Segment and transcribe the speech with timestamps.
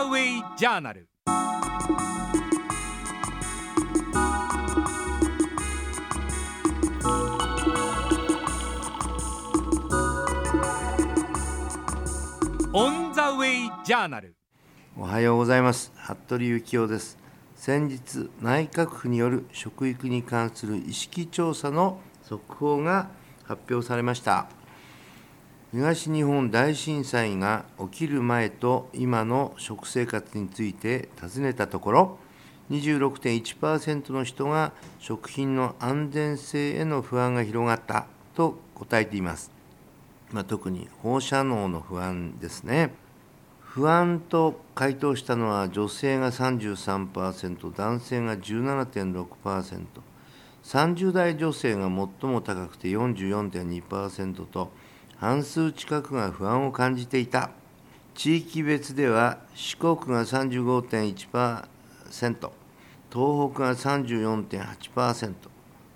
[0.00, 1.06] ザウェイジャーナル
[12.72, 14.34] オンザウェイジャーナル
[14.96, 15.92] おはようございます。
[15.94, 17.18] 服部幸男です。
[17.54, 23.10] 先日内閣府による食育に関する意識調査の速報が
[23.44, 24.46] 発表されました。
[25.72, 32.18] 東日本大震災が起きる前と今の食生活について尋ねたところ
[32.70, 39.50] 26.1%の人が食品の安全性への不安が広がったと答えています
[40.32, 42.92] まあ、特に放射能の不安ですね。
[43.60, 49.86] 不安と回答したのは女性が33%、男性が17.6%、
[50.64, 54.72] 30代女性が最も高くて44.2%と、
[55.20, 57.50] 半数近くが不安を感じていた。
[58.14, 61.68] 地域別では四国が35.1%、
[62.08, 62.48] 東
[63.10, 63.20] 北
[63.60, 65.34] が34.8%、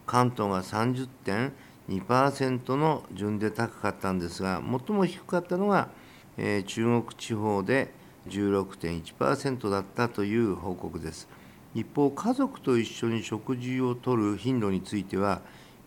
[0.04, 5.88] 関東が30.2%の順で高かったんですが、最も低かったのが、
[6.36, 7.94] えー、中国地方で
[8.28, 11.28] 16.1%だったという報告です。
[11.74, 15.40] 一方、家族と一緒に食事をとる頻度については、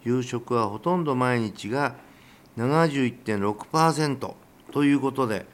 [0.03, 2.06] 夕食はほとんど毎日が
[2.57, 4.33] 71.6%
[4.71, 5.45] ということで、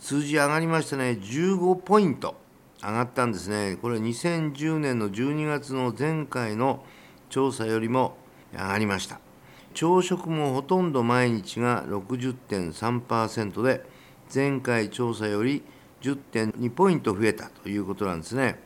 [0.00, 2.36] 数字上がりましたね、15ポイント
[2.82, 3.78] 上がったんですね。
[3.80, 6.84] これ2010年の12月の前回の
[7.28, 8.16] 調査よりも
[8.52, 9.20] 上がりました。
[9.74, 13.84] 朝食もほとんど毎日が60.3%で、
[14.34, 15.62] 前回調査より
[16.02, 18.58] 10.2ポイント増えたということなんですね。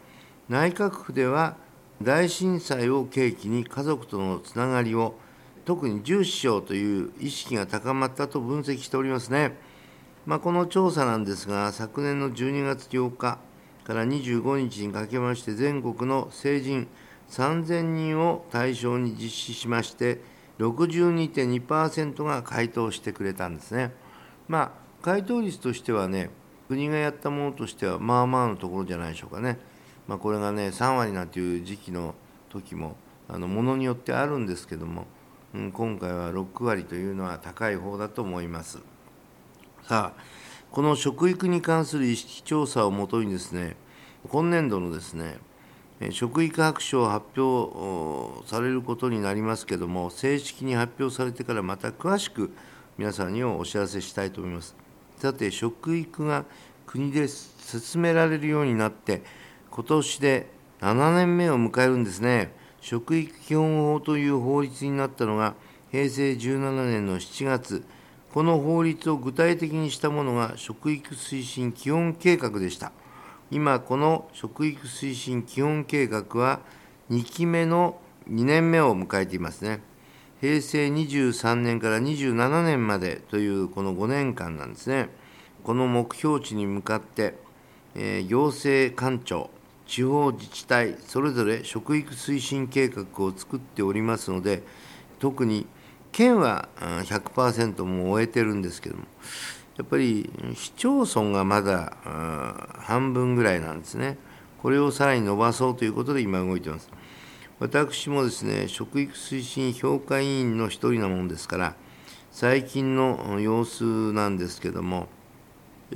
[0.48, 1.56] 内閣府では
[2.02, 5.14] 大震災を契機に家族とのつながりを
[5.64, 9.56] 特に重視しようという意識が高まったと分析しておりますね。
[10.26, 13.38] まあ、この調査なんですが、昨年の12月8日
[13.84, 16.88] から25日にかけまして全国の成人
[17.30, 20.20] 3000人を対象に実施しまして、
[20.58, 23.92] 62.2%が回答してくれたんですね。
[24.48, 24.70] まあ、
[25.02, 26.30] 回答率としてはね、
[26.68, 29.58] 国がやったものとしては、まあまあのところじゃないでしょうかね。
[30.06, 32.14] まあ、これがね、3割なんていう時期の
[32.50, 32.96] 時も、
[33.28, 35.06] あのものによってあるんですけども、
[35.54, 38.78] うん、今回は6割というのは高い方だと思います。
[39.84, 40.22] さあ、
[40.72, 43.76] この食育に関する意識調査をもとにですね、
[44.28, 45.38] 今年度のですね、
[46.10, 52.52] 食育白書を発表されることになりますけれども、正式に発表されてからまた詳しく
[52.98, 54.74] 皆さんにお知らせしたいと思います。
[55.18, 56.44] さて、食育が
[56.84, 59.22] 国で進められるようになって、
[59.70, 60.50] 今年で
[60.80, 62.63] 7年目を迎えるんですね。
[62.84, 65.54] 食育基本法という法律になったのが
[65.90, 67.82] 平成17年の7月、
[68.30, 72.92] この法律を具体的にしたものが食育推進基本計画でした。
[73.50, 76.60] 今この食育推進基本計画は
[77.10, 79.80] 2期目の2年目を迎えていますね。
[80.42, 85.08] 平成23年から27年までというこの5年間なんですね。
[85.62, 87.34] この目標値に向かって、
[87.94, 89.48] えー、行政官庁、
[89.86, 94.62] 地方自治体、それぞれ食育推進計画を作っておりますので、
[95.18, 95.66] 特に
[96.12, 99.04] 県は100%も終えてるんですけども、
[99.76, 101.96] やっぱり市町村がまだ
[102.78, 104.16] 半分ぐらいなんですね。
[104.62, 106.88] これをさらに伸ばそうということで今動いてます。
[107.60, 111.74] 私もですね、食育推進評価委員の一人なものですから、
[112.30, 115.08] 最近の様子なんですけども、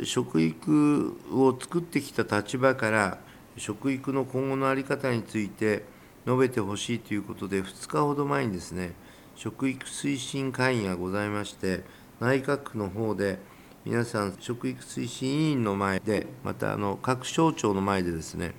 [0.05, 3.19] 食育を作ってきた立場から、
[3.59, 5.85] 食育の今後の在り方について
[6.27, 8.93] 述べてほしいということで、2日ほど前にですね、
[9.35, 11.85] 食育推進会議がございまして、
[12.21, 13.39] 内閣府の方で、
[13.85, 18.55] 皆さん、食育推進委員の前で、またあの各省庁の前でですね、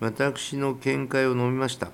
[0.00, 1.90] 私の見解を述べました。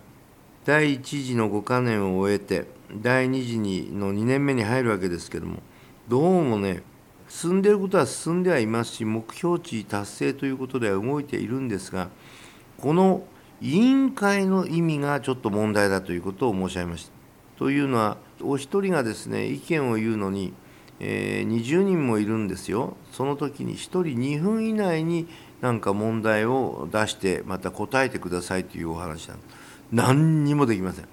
[0.64, 5.62] 第1次の5か年を終えて、第2次にの2年目に入るわけですけれども、
[6.08, 6.82] どうもね、
[7.28, 12.08] 進んでいることは進んではいますし、目標値達成ということでは動いているんですが、
[12.80, 13.22] この
[13.60, 17.12] 委員会の意味がちょっと問題だということを申し上げました。
[17.58, 20.52] というのは、お一人がですね、意見を言うのに、
[21.00, 25.26] えー、20人もいるんですよ、その時に1人2分以内に
[25.60, 29.56] なんか問題を出して、また答えてくださいというお話なんです。
[29.90, 31.04] 何にもできません。
[31.04, 31.10] こ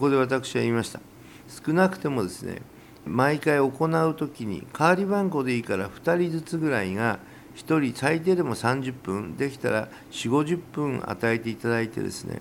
[0.00, 1.00] こで私は言いました。
[1.48, 2.60] 少なくてもですね、
[3.06, 7.20] 毎回行う時に、代わり番号でいいから2人ずつぐらいが、
[7.56, 12.40] 1人最低でも30分、できたら4、50分与えていただいてですね、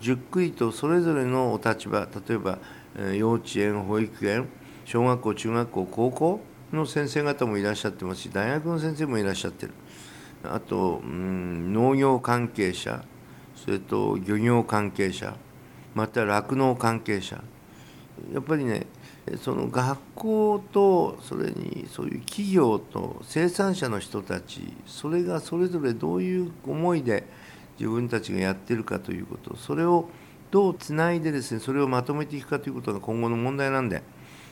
[0.00, 2.58] じっくりとそれぞれのお立場、例えば
[3.14, 4.48] 幼稚園、保育園、
[4.84, 6.40] 小学校、中学校、高校
[6.72, 9.72] の先生方もいらっしゃってますし、大学の先生もいらっしゃってる。
[10.44, 13.04] あと、うん、農業関係者
[13.56, 15.36] それと漁業関係者
[15.94, 17.42] また酪農関係者
[18.32, 18.86] やっぱりね
[19.42, 27.24] その学校とそれにそういう企業と生産者の人たちそれがそれぞれどういう思いで
[27.78, 30.08] 自分たちがやってるかということそれを
[30.50, 34.02] どうつないでですねそれをまとめていくかということが今後の問題なんで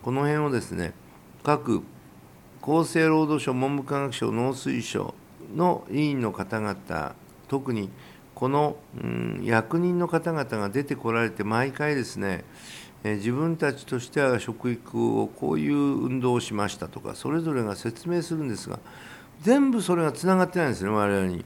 [0.01, 0.93] この辺をですね
[1.43, 1.83] 各
[2.61, 5.13] 厚生労働省文部科学省農水省
[5.55, 7.15] の委員の方々
[7.47, 7.89] 特に
[8.33, 12.43] この、うん、役人の方々が出てこられて毎回ですね
[13.03, 18.79] 自分たちとしては食育をこういう運動をしましたとかそれぞれが説明するんですが
[19.41, 21.43] 全部それがつながってないんですね我々に。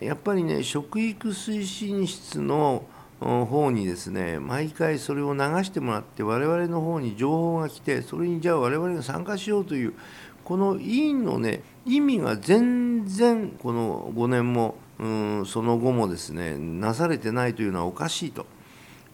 [0.00, 2.84] やっぱりね食育推進室の
[3.20, 9.94] 方にですね毎回それを流してもらって我々の方に情報が来てそれにじゃあ我々が参加しようという
[10.44, 18.46] この委員のね意味が全然この5年もうんその後もですねなされてないというのはおかしいと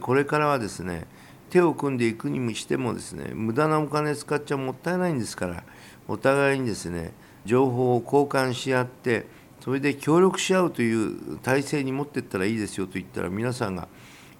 [0.00, 1.06] これからはですね
[1.50, 5.64] 手を組んでいくにしてもですね無駄なお金使っちゃもったいないんですから
[6.08, 7.12] お互いにですね
[7.44, 9.26] 情報を交換し合って
[9.60, 13.88] それで協力し合うという体制に持っていったらいいですよと言ったら皆さんが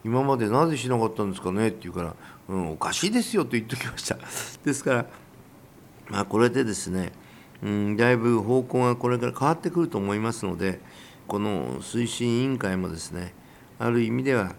[0.04, 1.68] 今までなぜしなかったんですかね？
[1.68, 2.16] って言うから、
[2.48, 4.16] うん、おかしいですよと言っておきました。
[4.64, 5.06] ですから
[6.08, 7.12] まあこれでですね、
[7.62, 10.80] うん、だいぶ方向がこれから変わってくると思いますので
[11.26, 13.34] この推進委員会もですね
[13.78, 14.54] ある意味では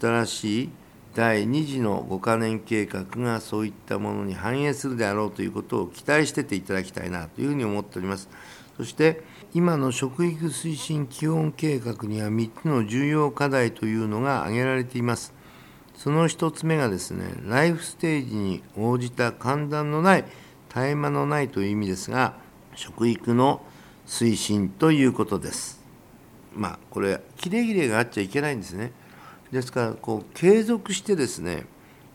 [0.00, 0.70] 新しい
[1.16, 8.28] 第2次の5カ年計画がそういったものに反映するであろうということを期待してていただきたいなというふうに思っております。
[8.76, 9.22] そして
[9.54, 15.32] 今の食育推進基本計画には3つの重要課題というのが挙げられています。
[15.94, 20.24] その1つ目がですね、ライフステージに応じた寒暖のない、
[20.68, 22.34] 絶え間のないという意味ですが、
[22.74, 23.62] 食育の
[24.06, 25.82] 推進ということです。
[26.54, 28.92] まあ、これ、切れ切れがあっちゃいけないんですね。
[29.52, 31.66] ですからこう継続してですね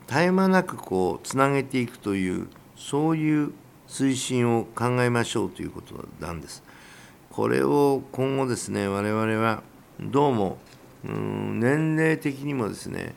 [0.07, 3.53] 絶え間なくこうつなげていくというそういう
[3.87, 6.63] 推進を考えましょうということなんです。
[7.29, 9.63] これを今後ですね我々は
[9.99, 10.57] どうも
[11.05, 13.13] うん年齢的にもですね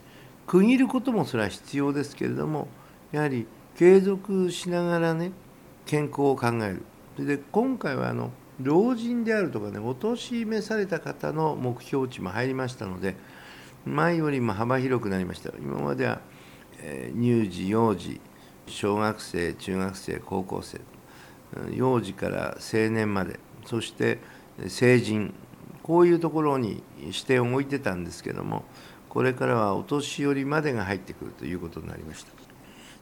[0.46, 2.68] 区切ることもそれは必要ですけれども
[3.10, 3.46] やはり
[3.76, 5.32] 継続しながらね
[5.84, 6.78] 健康を考え
[7.18, 8.30] るで今回はあの
[8.60, 13.16] 老人であるとかねお年召された方の目標値も入りましたので
[13.86, 16.20] 前よりも幅広くなりました今までは、
[16.80, 18.20] え乳児幼児
[18.66, 20.80] 小学生中学生高校生
[21.72, 24.18] 幼児から青年までそして
[24.68, 25.34] 成人
[25.82, 26.82] こういうところに
[27.12, 28.64] 視点を置いてたんですけども
[29.08, 32.32] これからはお年寄りまでが入ってくるということになりました。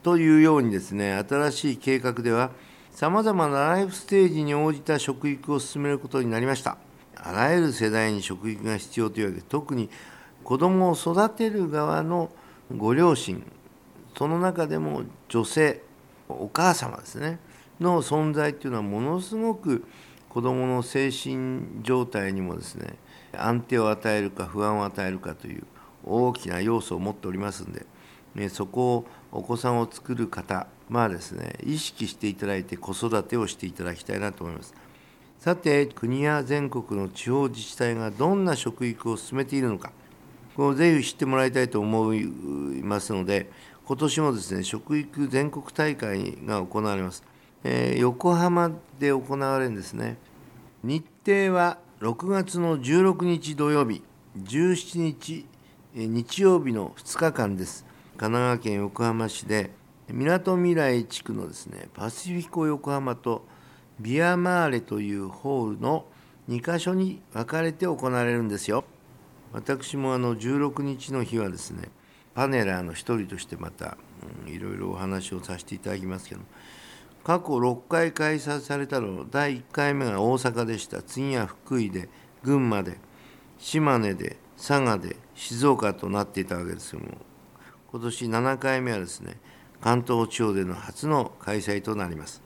[0.02, 2.50] というようにですね新しい計画では
[2.90, 6.76] さまざまなライフステージに応じた食育を進めることになりました。
[7.16, 9.88] あらゆる世代に食育が必要というわけで特に
[10.44, 12.30] 子供を育てる側の
[12.76, 13.44] ご両親
[14.16, 15.82] その中でも女性
[16.28, 17.38] お母様ですね
[17.80, 19.84] の存在っていうのはものすごく
[20.28, 22.96] 子どもの精神状態にもですね
[23.36, 25.64] 安定を与えるか不安を与えるかという
[26.04, 27.86] 大きな要素を持っておりますんで、
[28.34, 34.74] ね、そこをお子さんを作る方まあですね意識していただいて子育てをしていただきたいなと思います。
[35.38, 39.90] さて国や全国の地方自治体がどんな食育を進めているのか
[40.56, 42.24] このぜひ知ってもらいたいと思い
[42.82, 43.50] ますので、
[43.86, 47.24] 今年もですね、食育全国大会が行われます。
[47.64, 50.18] えー、横浜で行われるんですね。
[50.82, 54.02] 日程は6月の16日土曜日、
[54.36, 55.46] 17日
[55.94, 57.84] 日曜日の2日間です。
[58.16, 59.70] 神奈川県横浜市で、
[60.08, 63.46] みなとみらい地区のですね、パシフィコ横浜と
[64.00, 66.06] ビアマーレというホールの
[66.48, 68.84] 2か所に分かれて行われるんですよ。
[69.52, 71.88] 私もあの16日の日はですね
[72.34, 73.98] パネラーの一人としてまた、
[74.46, 76.40] うん、いろいろお話をさせていただきますけど
[77.24, 81.02] 過去6回開催されたの第1回目が大阪でした。
[81.02, 82.08] 次は福井で
[82.42, 82.98] 群馬で
[83.58, 87.18] 島根で佐賀で静岡となっていたわけですけども
[87.92, 89.38] 今年7回目はですね
[89.80, 92.42] 関東地方での初の開催となります。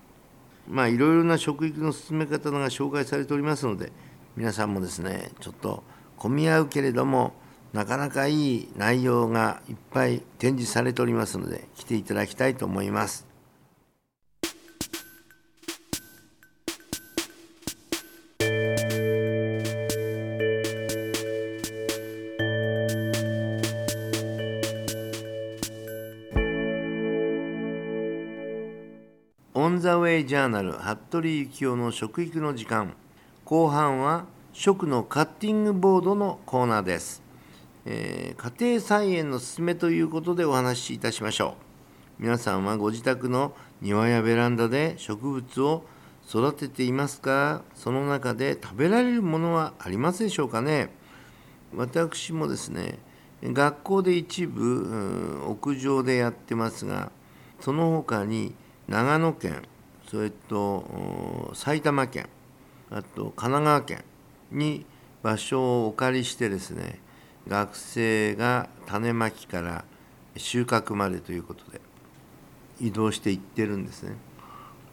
[0.68, 3.92] まあいろいろな食育の進め方が紹介されておりますので
[4.36, 5.84] 皆さんもですねちょっと
[6.16, 7.32] 混み合うけれども
[7.72, 13.26] なかなかいい内容がいっぱい展示されておりますので来ていただきたいと思います。
[29.58, 32.94] オン・ザ・ウェイ・ジャーナル服部幸男の食育の時間
[33.44, 34.26] 後半は
[34.58, 37.22] 食のカッティングボードのコーナーです、
[37.84, 41.56] えー家庭菜園のすすめということでお話しいたしましょ
[42.18, 42.22] う。
[42.22, 45.84] 皆さんはご自宅の庭やベランダで植物を
[46.26, 47.64] 育てていますか？
[47.74, 50.88] その中で食べられるものはありますでしょうかね？
[51.74, 52.98] 私もですね
[53.42, 57.12] 学校で一部屋上でやってますが
[57.60, 58.54] その他に
[58.88, 59.64] 長野県
[60.08, 62.30] それと埼玉県
[62.90, 64.04] あと神奈川県
[64.50, 64.86] に
[65.22, 67.00] 場所をお借りしてですね
[67.48, 69.84] 学生が種まきから
[70.36, 71.80] 収穫までということで
[72.80, 74.16] 移動していってるんですね。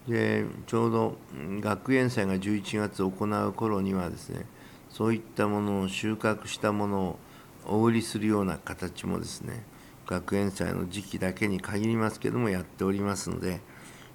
[0.08, 1.18] でちょうど
[1.62, 4.46] 学園祭が11月行う頃にはですね
[4.90, 7.20] そういったものを収穫したものを
[7.66, 9.64] お売りするような形もですね
[10.06, 13.62] 学園祭の時期だけに限りますけどもやっておりますので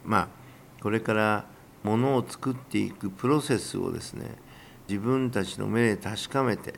[0.05, 0.29] まあ
[0.83, 1.47] これから
[1.83, 4.37] ものを作っていくプロセスをですね
[4.89, 6.75] 自分たちの目で確かめて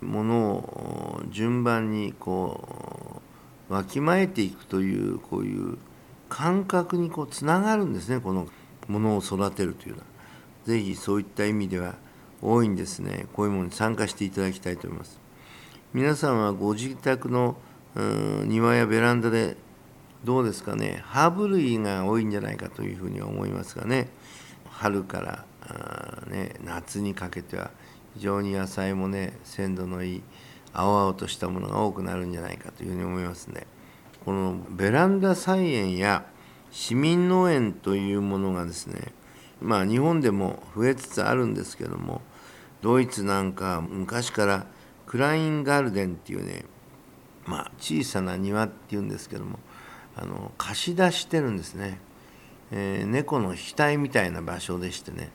[0.00, 3.22] ものを順番にこ
[3.70, 5.78] うわきまえていくというこういう
[6.28, 8.20] 感覚にこうつながるんですね。
[8.20, 8.46] この
[8.88, 10.04] ものを育てるというのは。
[10.64, 11.94] ぜひそういった意味では
[12.42, 13.26] 大いにですね。
[13.32, 15.20] こういうものに参加していただきたいと思います。
[15.94, 17.56] 皆さんはご自宅の
[18.44, 19.56] 庭やベランダで
[20.24, 21.02] どうですかね。
[21.06, 24.08] ハーブ類が多いんじゃないかというふうに思いますがね。
[24.68, 27.70] 春からあね、夏にかけては
[28.14, 30.22] 非常に野菜もね鮮度のいい
[30.72, 33.66] 青々としたものが多くなるんじゃないかというふうに思いますね。
[34.24, 36.26] このベランダ菜園や
[36.70, 39.12] 市民農園というものがですね
[39.60, 42.22] まあ日本でも増えつつあるんですけども
[42.82, 44.66] ドイツなんか昔から
[45.06, 46.64] クラインガルデンっていうね
[47.46, 49.60] まあ小さな庭っていうんですけども
[50.16, 52.00] あの貸し出してるんですね、
[52.72, 55.30] えー猫の額みたいな場所でしてね。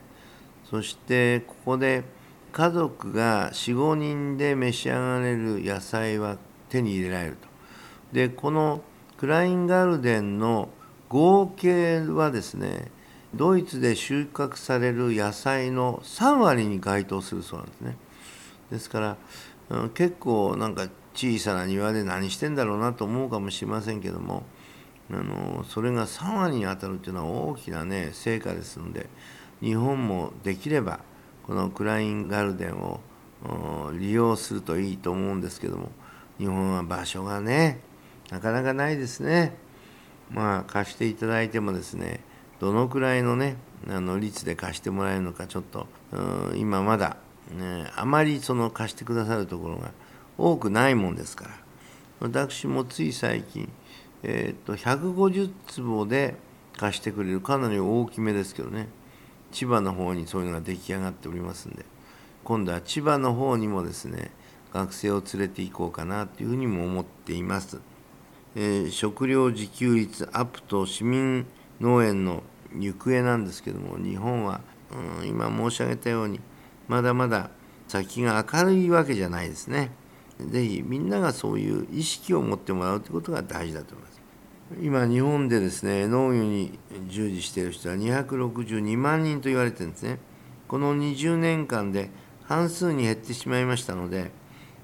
[0.72, 2.02] そしてここで
[2.50, 6.38] 家族が45人で召し上がれる野菜は
[6.70, 7.46] 手に入れられると。
[8.14, 8.80] でこの
[9.18, 10.70] クラインガルデンの
[11.10, 12.90] 合計はですね
[13.34, 17.96] ドイツで収穫される野菜の3割に該当するそうなんですね。
[18.70, 19.16] ですから、
[19.92, 24.44] 結構なんか小さな庭で何してんだろうなと思うかもしれませんけども
[25.10, 29.10] あのそれが3割に当たるっていうのは大きなね成果ですので
[29.62, 31.00] 日本もできれば
[31.46, 33.00] このクラインガルデンを
[33.98, 35.90] 利用するといいと思うんですけども
[36.38, 37.80] 日本は場所がね
[38.30, 39.54] なかなかないですね。
[40.30, 42.20] まあ貸していただいてもですね
[42.58, 43.56] どのくらいのね
[43.88, 45.86] あの率で貸してもらえるのかちょっと
[46.56, 47.16] 今まだ、
[47.50, 49.90] ね、あまりその貸してくださるところが
[50.38, 51.50] 多くないもんですから。
[52.20, 53.68] 私もつい最近、
[54.22, 56.36] えー、と150坪で
[56.76, 58.88] 貸してくれるかなり大きめですけどね。
[59.52, 61.84] 千葉の方にそういうのが出来上がっておりますんで
[62.42, 64.32] 今度は千葉の方にもですね
[64.72, 67.78] 学生を連れて行こうかなというふうにも思っています。
[68.56, 71.46] えー食料自給率アップと市民
[71.80, 72.42] 農園の
[72.74, 74.60] 行方なんですけども日本は、
[75.20, 76.40] うん、今申し上げたように
[76.88, 77.50] まだまだ
[77.88, 79.90] 先が明るいわけじゃないですね。
[80.38, 84.21] ぜひみんながそういう意識を持ってもらうということが大事だと思います。
[84.80, 90.18] 今日本でですね農業に従事している人は262万人と言われてるんですね。
[90.68, 92.08] この20年間で
[92.44, 94.30] 半数に減ってしまいましたので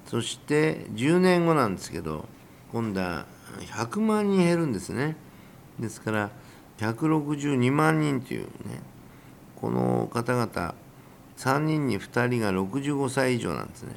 [0.07, 2.27] そして10年後なんですけど
[2.73, 3.27] 今度は
[3.61, 5.17] 100万人減るんですね
[5.79, 6.31] ですから
[6.79, 8.49] 162万人というね
[9.57, 10.75] この方々
[11.37, 13.97] 3人に2人が65歳以上なんですね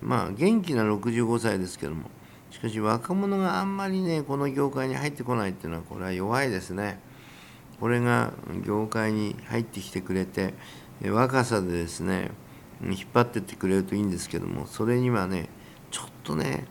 [0.00, 2.10] まあ元気な65歳ですけども
[2.54, 7.00] しかし若者があんまりねこの業界に入ってこないっていうのはこれは弱いですね。
[7.80, 8.32] これが
[8.64, 10.54] 業界に入ってきてくれて
[11.04, 12.30] 若さでですね
[12.80, 15.48] 引っ張ってってくれるといいんですけどもそれにはね
[15.90, 16.66] ちょっとね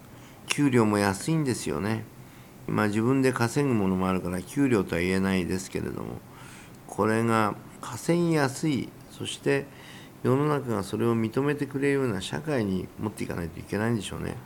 [0.47, 2.05] 給料も安いんですよね。
[2.65, 6.21] まあ自分で稼ぐものもあるから給料とは言えないですけれども
[6.87, 9.65] これが稼ぎやすいそして
[10.23, 14.37] 世の中がそれを認めてくれるような社会に持っていかないといけないんでしょうね。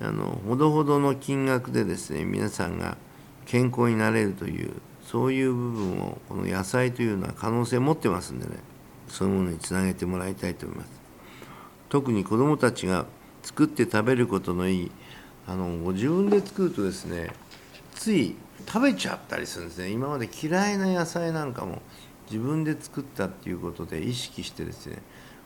[0.00, 2.96] あのほどほどの金額でですね皆さんが
[3.46, 4.72] 健康になれるという
[5.04, 8.56] そういう部分をこの野菜というのは可能性を持ってますんでね
[9.08, 10.90] そういうものにつなげてもらいたいと思います。
[11.88, 13.06] 特に子どもたちが
[13.42, 14.90] 作って食べることのいい
[15.46, 17.30] あのご自分で作るとですね
[17.94, 18.36] つい
[18.66, 19.88] 食べちゃったりするんですね。
[19.88, 21.80] 今まで嫌いな野菜なんかも
[22.30, 24.98] 自分で作ったっていうことで意識してですね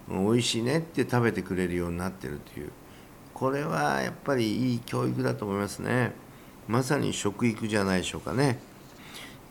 [0.09, 2.73] 美味しいねって食べてくれるようになってるという
[3.43, 6.13] これはやっぱりいい教育だと思いますね。
[6.69, 8.61] まさに食育じゃないでしょうかね、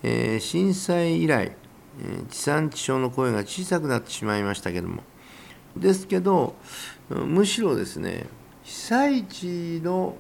[0.02, 1.52] えー震災以来、
[2.00, 5.04] え地産地消の声が小さくなってしまいましたけども。
[5.76, 6.56] ですけど
[7.10, 8.28] むしろですね
[8.64, 10.16] 被災地の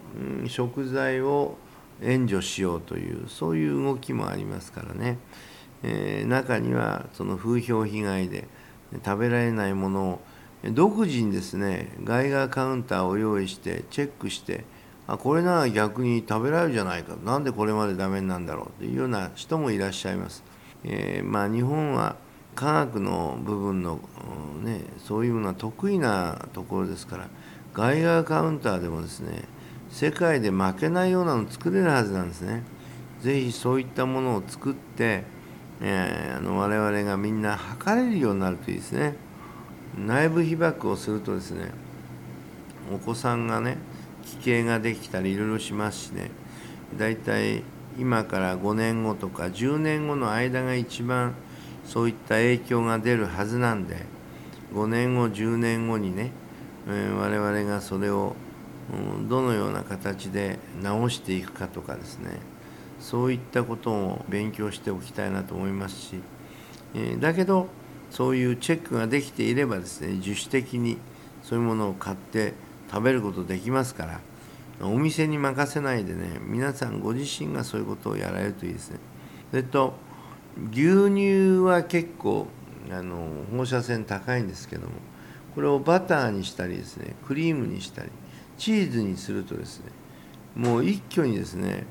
[0.49, 1.55] 食材を
[2.01, 5.17] 援助しようというそういう動きもありますからね、
[5.81, 8.49] えー、中にはその風評被害で
[9.05, 10.21] 食べられないものを
[10.69, 14.63] 独自にですね外側カウンターを用意してチェックして
[15.07, 20.43] あこれなら逆に食べられるじゃないかなんでこれまでダメなんだろうというような人もいらっしゃいます。
[20.83, 22.15] えー、まあ、日本は
[22.55, 23.99] 科学の部分の、
[24.63, 27.29] ね、そういうのは得意なところですから
[27.73, 29.43] 外側カウンターでもですね
[29.91, 32.63] 世界で負けないようなの作れるはずなんですね。
[33.21, 35.23] ぜひそういったものを作って、
[35.81, 39.15] えー、あの我々がみんな測れるようになるといいですね。
[39.97, 41.71] 内部被曝をするとですね
[42.93, 43.77] お子さんがね
[44.23, 46.31] 奇形ができたりいろいろしますしね
[46.97, 47.63] だいたい
[47.97, 51.35] 今から5年後とか10年後の間が一番
[51.85, 54.05] そういった影響が出るはずなんで
[54.73, 56.31] 5年後10年後にね、
[56.87, 58.35] えー、我々がそれを、
[58.93, 62.39] うん、どのような形で直していくかとかですね
[62.99, 66.21] そういったことを勉強しておきたいなと思いますし、
[66.93, 67.67] えー、だけど
[68.11, 70.97] そういうチェックができていればですね自主的に
[71.41, 72.53] そういうものを買って
[72.91, 74.19] 食べることできますから
[74.85, 78.99] お店に任せないでね皆さんご自身がそういうことをやられるといいですね。
[79.49, 79.93] それと
[80.71, 82.47] 牛乳は結構
[82.89, 84.93] あの放射線高いんですけども
[85.55, 88.09] これをバターにしたりですねクリームにしたり
[88.57, 89.91] チーズにするとですね
[90.55, 91.85] もう一挙にですね、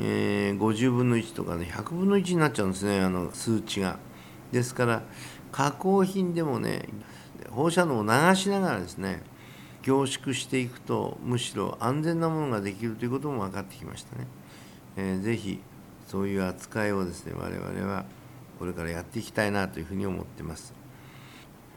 [0.00, 3.98] えー、50分の1とかね100分の1になっちゃうんですねあの数値が。
[4.52, 5.02] ですから
[5.52, 6.88] 加工品でもね
[7.50, 9.22] 放射能を流しながらですね
[9.82, 14.26] 凝縮していくとむしろ安全なものができるということも分かってきましたね。
[14.96, 15.60] えー、ぜひ
[16.06, 18.04] そういう扱いをですね我々は
[18.58, 20.74] これからやっていきたいなというふうに思ってます。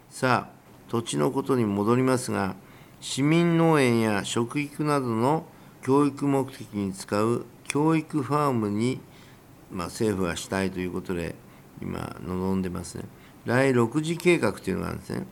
[0.10, 0.54] さあ
[0.90, 2.56] 土地のことに戻りますが
[3.00, 5.46] 市民農園や食育などの
[5.82, 9.00] 教育目的に使う教育ファームに、
[9.72, 11.36] まあ、政府はしたいということで
[11.82, 13.06] 今望んでますね。
[13.46, 15.26] 第6次計画というのがあるんですね。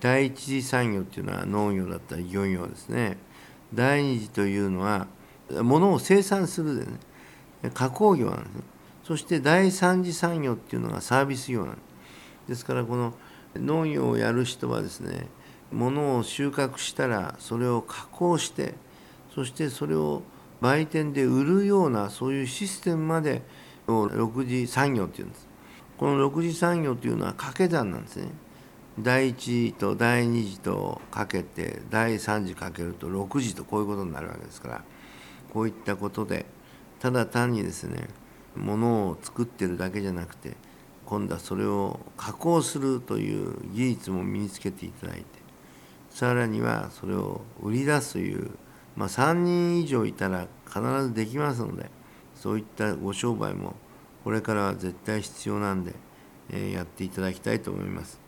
[0.00, 3.16] 第一次産業っていうのは農業だったり漁業ですね。
[3.72, 5.06] 第二次というのは
[5.62, 6.98] 物を生産するでね。
[7.72, 8.62] 加工業なんですね。
[9.04, 11.94] そして第三次産業っていうのがサービス業なんです。
[12.48, 13.14] ですからこの
[13.54, 15.26] 農業をやる人はですね
[15.72, 18.74] 物を収穫したらそれを加工して
[19.34, 20.22] そしてそれを
[20.60, 23.42] 売店で売るようなそういうシステムまで
[23.86, 25.48] を6次産業っていうんです。
[25.98, 28.28] この6次産業というのは掛け算なんですね。
[28.98, 34.84] 第1次と第2次とかけて第3次かけると6次とこういうことになるわけですから
[35.52, 36.46] こういったことで
[37.00, 38.08] ただ単にですね
[38.54, 40.56] ものを作ってるだけじゃなくて
[41.06, 45.24] 今度はそれを加工するという技術も身につけていただいて
[46.10, 48.52] さらにはそれを売り出すという、
[48.96, 51.90] まあ、3人以上いたら必ずできますので
[52.36, 53.74] そういったご商売も
[54.24, 55.94] これからは絶対必要なんで、
[56.50, 58.18] えやっていただきたいと思います。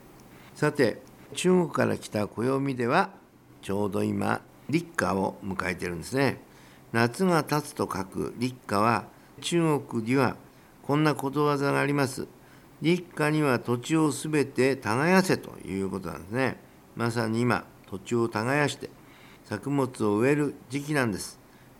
[0.54, 1.02] さて
[1.34, 3.10] 中国から来た暦では
[3.62, 6.38] ちょうど今立夏を迎えてるんですね。
[6.92, 9.04] 夏が経つと書く立夏は
[9.40, 10.36] 中国には
[10.82, 12.26] こんなことわざがあります。
[12.82, 16.60] 立夏には土地をすべて耕せということなんですね。
[16.94, 18.90] まさに今土地を耕して
[19.44, 21.38] 作物を植える時期なんです。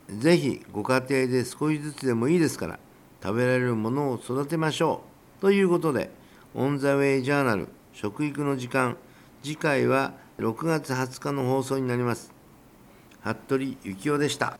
[0.08, 2.78] ぜひご家庭で少しずつでもいいですから
[3.22, 5.02] 食べられるものを育てましょ
[5.38, 6.10] うということで
[6.54, 8.96] 「オン・ザ・ウェイ・ジャーナル食育の時間」
[9.42, 12.32] 次回は6月20日の放送になります。
[13.22, 14.58] 服部幸男でした。